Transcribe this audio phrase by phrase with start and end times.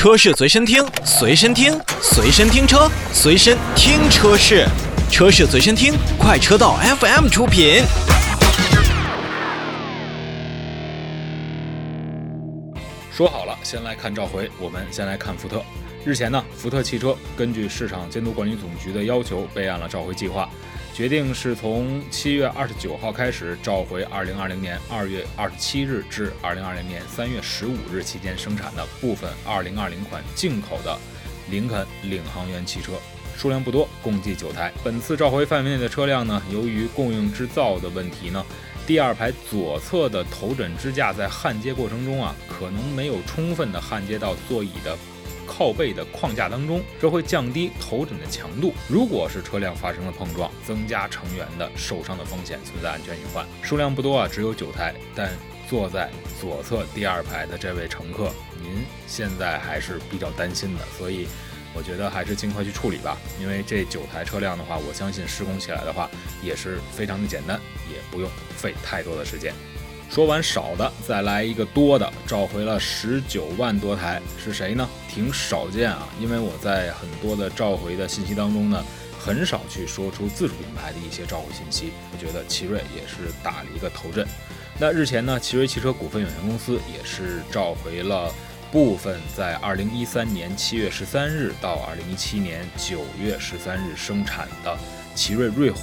[0.00, 4.66] 车市随身听，随身听，随身听车，随身听车市，
[5.10, 7.82] 车市随身听，快车道 FM 出品。
[13.12, 14.50] 说好了，先来看召回。
[14.58, 15.62] 我们先来看福特。
[16.02, 20.48] 日前呢，福特汽车根据市场监督管理总局的要求，备案了召回计划。
[20.94, 30.98] 决定是从七月二十九号开始召回二零二零年二月二十七日至二零二零年三月十五日期间生产的部分二零二零款进口的
[31.50, 32.92] 林肯领航员汽车，
[33.36, 34.72] 数量不多，共计九台。
[34.82, 38.44] 本次召回范围内的车辆呢，由于供应制造的问题呢，
[38.86, 44.96] 第二排左侧的头枕支架在焊接过程中啊，可能没有充分的焊接到座椅的。
[45.50, 48.72] 靠背的框架当中，这会降低头枕的强度。
[48.88, 53.44] 如果是车辆发生了碰撞，增加成员的受伤的风险，存在安全隐患。
[53.60, 54.94] 数量不多啊，只有九台。
[55.12, 55.32] 但
[55.68, 56.08] 坐在
[56.40, 58.30] 左侧第二排的这位乘客，
[58.62, 61.26] 您现在还是比较担心的，所以
[61.74, 63.18] 我觉得还是尽快去处理吧。
[63.40, 66.08] 因为这九台车辆的话，我相信施工起来的话
[66.40, 69.52] 也是非常的简单，也不用费太多的时间。
[70.10, 74.86] 说完少的，再来一个多的，召回了十九万多台，是谁呢？
[75.08, 78.84] 挺少见啊，因为我在很多的召回的信息当中呢，
[79.20, 81.92] 很少去说出自主品牌的一些召回信息。
[82.12, 84.26] 我觉得奇瑞也是打了一个头阵。
[84.80, 88.34] 那日前呢，奇瑞汽车股份有限公司也是召回了
[88.72, 94.76] 部分在二零一三年七月十三日到二零一七年九月十三日生产的。
[95.20, 95.80] 奇瑞瑞虎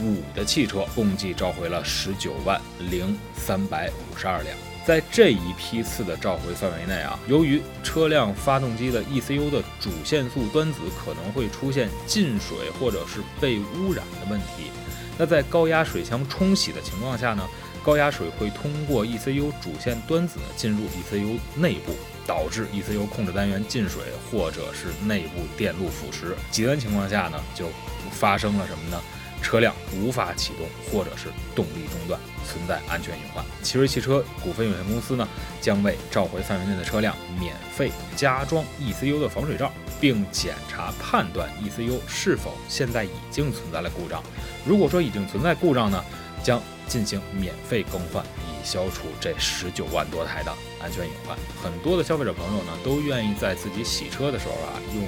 [0.00, 4.56] 五的汽车共计召回了十九万零三百五十二辆。
[4.84, 14.72] 在这一批次的召回范围内啊，由于车辆发动机的 ECU 的主线速端子可能会出现进水或者是被污染的问题，
[15.16, 17.48] 那在高压水枪冲洗的情况下呢，
[17.84, 21.92] 高压水会通过 ECU 主线端子进入 ECU 内部，
[22.26, 26.34] 导致 ECU 控制单元进水或者是内部电路腐蚀。
[26.50, 27.66] 极端情况下呢，就
[28.10, 29.00] 发生了什么呢？
[29.42, 33.44] 车辆无法启动，或者是动力中断，存在安全隐患。
[33.60, 35.28] 奇瑞汽车股份有限公司呢，
[35.60, 44.22] 将为召回范围内的车辆免费加装 ECU 的防水罩，并检查判断 ECU 是否现在已经存在了故障。
[44.64, 46.04] 如果说已经存在故障呢，
[46.40, 48.24] 将进行免费更换，
[48.64, 51.36] 消除这十九万多台的安全隐患。
[51.62, 55.04] 很多的消费者朋友呢，都愿意在自己洗车的时候啊，用。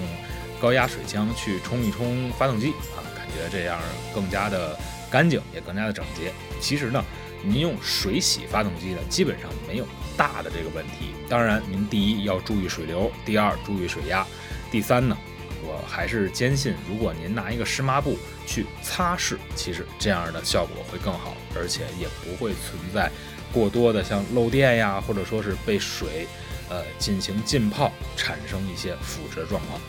[0.61, 3.79] 高压水枪去冲一冲发动机啊，感觉这样
[4.15, 4.79] 更加的
[5.11, 6.33] 干净，也更加的整洁。
[6.59, 7.05] 其实呢，
[7.43, 11.13] 您用水洗发动机呢，基本上没有大的这个问题。
[11.29, 14.27] 当然，您第一要注意水流，第二注意水压，
[14.71, 15.15] 第三呢，
[15.63, 18.17] 我还是坚信，如果您拿一个湿抹布
[18.47, 23.11] 去擦拭，其实这样的效果会更好，而且也不会存在
[23.55, 26.27] 过多的像漏电呀，或者说是被水
[26.69, 29.81] 呃进行浸泡，产生一些腐蚀状况。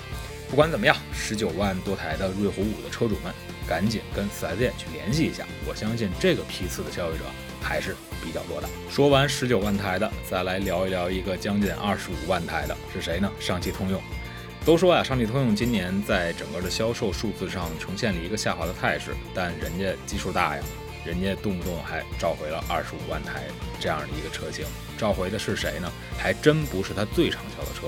[0.47, 3.33] 不管怎么样，十九万多台的瑞虎五的车主们，
[3.67, 5.43] 赶紧跟四 S 店去联系一下。
[5.67, 7.23] 我相信这个批次的消费者
[7.59, 8.69] 还是比较多的。
[8.87, 13.29] 说完十九万台的，再来聊一聊一个将近二十五万台的是谁呢？
[13.39, 13.99] 上汽通用。
[14.63, 20.63] 都说啊，上汽通用今年在整个的销售数字上呈现了一个下滑的态势，但人家基数大呀，
[21.05, 23.43] 人家动不动还召回了二十五万台
[23.79, 24.66] 这样的一个车型。
[24.97, 25.91] 召回的是谁呢？
[26.17, 27.88] 还真不是它最畅销的车。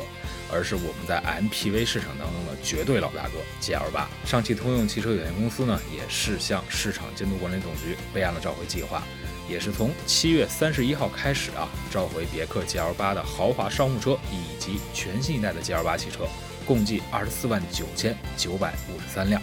[0.49, 4.05] 而是我们在 MPV 市场当中的绝对老大哥 GL8。
[4.25, 9.03] 上汽通用汽车有限公司呢，也是向市场监督管理总局备案了召回计划，
[9.49, 16.25] 也是从七月三十一号开始啊，召回别克 GL8 的豪华商务车以及全新一代的 GL8 汽车，
[16.65, 19.41] 共计二十四万九千九百五十三辆。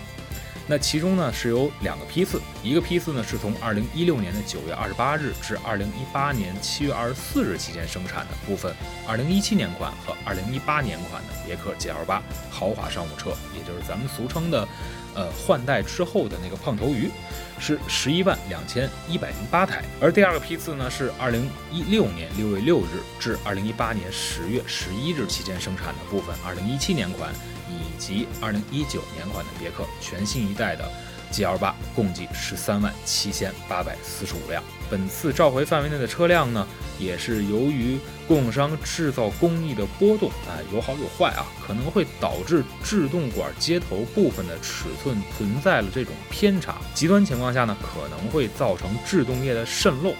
[0.67, 8.75] 那其中呢是有两个批次，一个批次呢是从二零一六年的九月二十八日至二零一八年七月二十四日期间生产的部分
[9.07, 14.67] 二零一七年款和二零一八年款的别克 GL 八豪华商务车，也就是咱们俗称的，
[15.15, 17.11] 呃换代之后的那个胖头鱼，
[17.59, 19.85] 是十一万两千一百零八台。
[20.01, 27.31] 而第二个批次呢是二零一六年六月六日至二零一八年十月十一日期间生产的部分二零一七年款。
[27.69, 30.85] 以及二零一九年款的别克全新一代的
[31.33, 34.63] GL 八，共计十三万七千八百四十五辆。
[34.91, 36.67] 本次召回范围内的车辆呢，
[36.99, 46.77] 也是由于供应商制造工艺的波动，啊，有好有坏啊，可能会导致制动管接头部分的尺寸存在了这种偏差。
[46.95, 50.15] 极端情况下呢，可能会造成制动液的渗漏，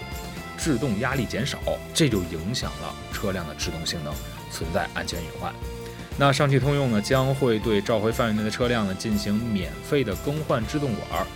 [0.57, 1.59] 制动压力减少，
[1.93, 4.13] 这就影响了车辆的制动性能，
[4.51, 5.53] 存在安全隐患。
[6.17, 11.27] 那上汽通用呢，将会对召回范围内的车辆呢进行免费的更换制动管儿。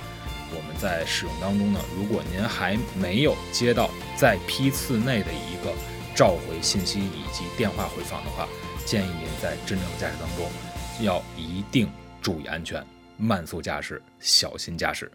[0.51, 5.73] 我们在使用当中呢，如果您还没有接到在批次内的一个
[6.15, 8.47] 召回信息以及电话回访的话，
[8.85, 10.49] 建议您在真正驾驶当中
[11.01, 11.89] 要一定
[12.21, 12.81] 注意安全，
[13.17, 15.11] 慢速驾驶，小心驾驶。